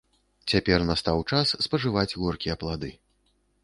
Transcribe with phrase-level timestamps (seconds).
[0.53, 2.91] Цяпер настаў час спажываць горкія плады.